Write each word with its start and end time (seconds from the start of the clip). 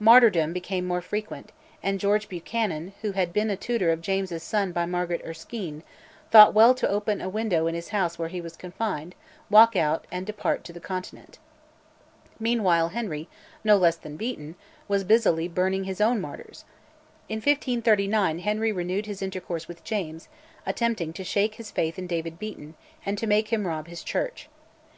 Martyrdoms 0.00 0.54
became 0.54 0.86
more 0.86 1.02
frequent, 1.02 1.52
and 1.82 2.00
George 2.00 2.30
Buchanan, 2.30 2.94
who 3.02 3.12
had 3.12 3.30
been 3.30 3.54
tutor 3.58 3.92
of 3.92 4.00
James's 4.00 4.42
son 4.42 4.72
by 4.72 4.86
Margaret 4.86 5.20
Erskine, 5.22 5.82
thought 6.30 6.54
well 6.54 6.74
to 6.74 6.88
open 6.88 7.20
a 7.20 7.28
window 7.28 7.66
in 7.66 7.74
a 7.74 7.80
house 7.82 8.18
where 8.18 8.30
he 8.30 8.40
was 8.40 8.56
confined, 8.56 9.14
walk 9.50 9.76
out, 9.76 10.06
and 10.10 10.24
depart 10.24 10.64
to 10.64 10.72
the 10.72 10.80
Continent. 10.80 11.38
Meanwhile 12.40 12.88
Henry, 12.88 13.28
no 13.62 13.76
less 13.76 13.96
than 13.96 14.16
Beaton, 14.16 14.54
was 14.88 15.04
busily 15.04 15.46
burning 15.46 15.84
his 15.84 16.00
own 16.00 16.22
martyrs. 16.22 16.64
In 17.28 17.36
1539 17.36 18.38
Henry 18.38 18.72
renewed 18.72 19.04
his 19.04 19.20
intercourse 19.20 19.68
with 19.68 19.84
James, 19.84 20.28
attempting 20.64 21.12
to 21.12 21.22
shake 21.22 21.56
his 21.56 21.70
faith 21.70 21.98
in 21.98 22.06
David 22.06 22.38
Beaton, 22.38 22.76
and 23.04 23.18
to 23.18 23.26
make 23.26 23.48
him 23.52 23.66
rob 23.66 23.88
his 23.88 24.02
Church. 24.02 24.48